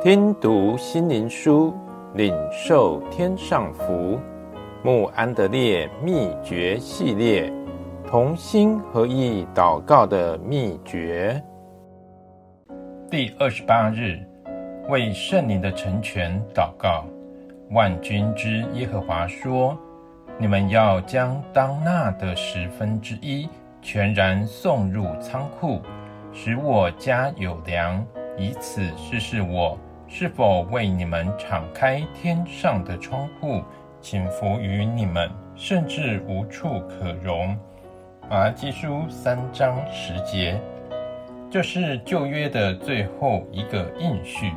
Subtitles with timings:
[0.00, 1.74] 听读心灵书，
[2.14, 4.16] 领受天上福。
[4.84, 7.52] 穆安德烈秘诀系列，
[8.06, 11.42] 同心合意祷告的秘诀。
[13.10, 14.20] 第二十八日，
[14.88, 17.04] 为圣灵的成全祷告。
[17.72, 19.76] 万军之耶和华说
[20.38, 23.48] ：“你们要将当纳的十分之一
[23.82, 25.80] 全然送入仓库，
[26.32, 29.76] 使我家有粮，以此试试我。”
[30.10, 33.62] 是否为你们敞开天上的窗户，
[34.00, 37.54] 倾福于你们，甚至无处可容？
[38.28, 40.58] 马拉基书三章十节，
[41.50, 44.50] 这是旧约的最后一个应许，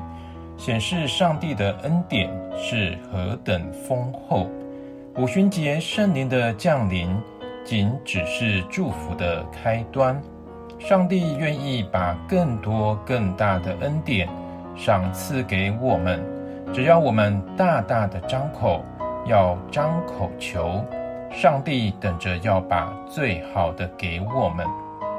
[0.57, 4.49] 显示上帝的恩典是何等丰厚。
[5.17, 7.13] 五旬节圣灵的降临，
[7.65, 10.20] 仅只是祝福的开端。
[10.79, 14.27] 上帝愿意把更多更大的恩典。
[14.75, 16.23] 赏赐给我们，
[16.73, 18.83] 只要我们大大的张口，
[19.25, 20.83] 要张口求，
[21.29, 24.65] 上帝等着要把最好的给我们。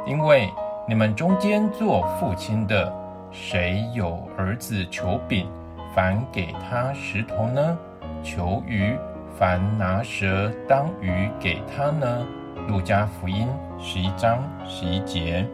[0.07, 0.51] 因为
[0.89, 2.93] 你们中间做父亲的，
[3.31, 5.49] 谁有儿子求饼，
[5.95, 7.79] 反给他石头呢？
[8.23, 8.97] 求鱼，
[9.39, 12.27] 反拿蛇当鱼给他呢？
[12.69, 15.47] 路加福音十一章十一节。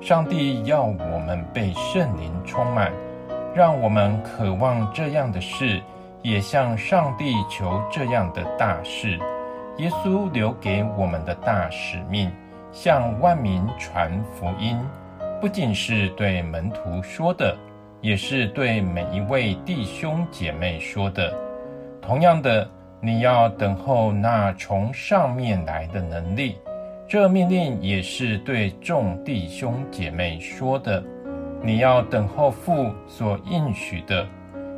[0.00, 2.92] 上帝要我们被圣灵充满。
[3.54, 5.80] 让我们渴望这样的事，
[6.22, 9.18] 也向上帝求这样的大事。
[9.78, 12.30] 耶稣留给我们的大使命，
[12.72, 14.76] 向万民传福音，
[15.40, 17.56] 不仅是对门徒说的，
[18.00, 21.32] 也是对每一位弟兄姐妹说的。
[22.02, 22.68] 同样的，
[23.00, 26.56] 你要等候那从上面来的能力。
[27.06, 31.02] 这命令也是对众弟兄姐妹说的。
[31.62, 34.26] 你要等候父所应许的，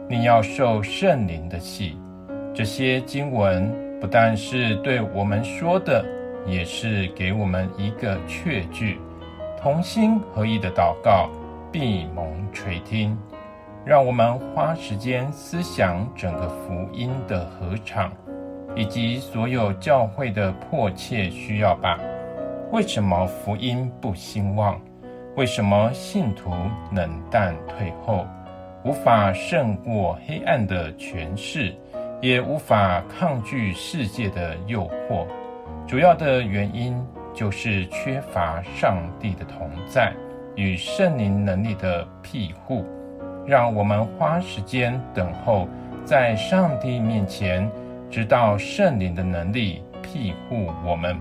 [0.09, 1.99] 你要受圣灵的气。
[2.55, 6.05] 这些经文不但是对我们说的，
[6.47, 8.99] 也是给我们一个确据。
[9.61, 11.29] 同心合意的祷告，
[11.71, 13.17] 必蒙垂听。
[13.85, 18.11] 让我们花时间思想整个福音的合场，
[18.75, 21.99] 以及所有教会的迫切需要吧。
[22.73, 24.81] 为什么福音不兴旺？
[25.37, 26.51] 为什么信徒
[26.93, 28.27] 冷淡退后，
[28.85, 31.73] 无法胜过黑暗的权势，
[32.21, 35.25] 也无法抗拒世界的诱惑？
[35.87, 36.95] 主要的原因
[37.33, 40.13] 就是缺乏上帝的同在
[40.57, 42.85] 与圣灵能力的庇护。
[43.47, 45.67] 让我们花时间等候，
[46.05, 47.71] 在上帝面前，
[48.11, 51.17] 直到圣灵的能力庇护我们，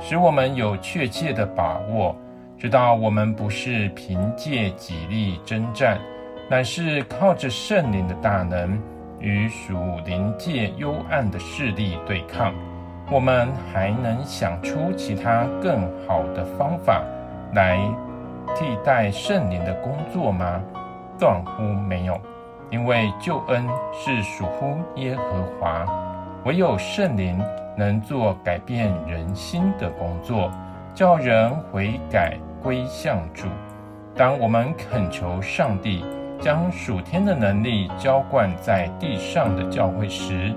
[0.00, 2.14] 使我们有确切的把握。
[2.60, 5.98] 知道我们不是凭借己力征战，
[6.46, 8.78] 乃是靠着圣灵的大能
[9.18, 12.52] 与属灵界幽暗的势力对抗。
[13.10, 17.02] 我们还能想出其他更好的方法
[17.54, 17.78] 来
[18.54, 20.60] 替代圣灵的工作吗？
[21.18, 22.20] 断乎没有，
[22.68, 25.86] 因为救恩是属乎耶和华，
[26.44, 27.42] 唯有圣灵
[27.74, 30.50] 能做改变人心的工作，
[30.94, 32.36] 叫人悔改。
[32.62, 33.46] 归向主。
[34.14, 36.04] 当我们恳求上帝
[36.40, 40.54] 将属天的能力浇灌在地上的教会时，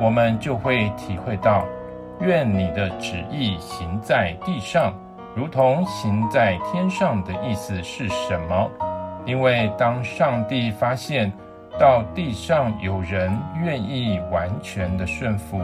[0.00, 1.64] 我们就会体会到
[2.20, 4.94] “愿你的旨意行在地上，
[5.34, 8.70] 如同行在天上”的意思是什么？
[9.24, 11.32] 因为当上帝发现
[11.78, 15.60] 到地上有人愿意完全的顺服，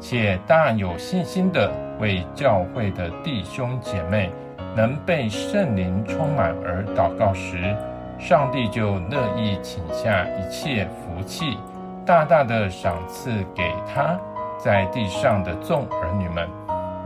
[0.00, 4.30] 且大有信心的为教会的弟兄姐妹，
[4.74, 7.76] 能被圣灵充满而祷告时，
[8.18, 11.58] 上帝就乐意请下一切福气，
[12.06, 14.18] 大大的赏赐给他
[14.58, 16.48] 在地上的众儿女们，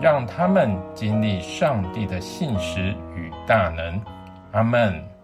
[0.01, 4.01] 让他们经历上帝的信实与大能。
[4.53, 5.16] 阿门。